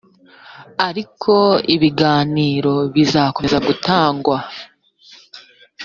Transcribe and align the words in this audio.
ariko 0.87 1.33
ibiganiro 1.75 2.73
bizakomeza 2.95 3.57
gutangwa 3.67 4.37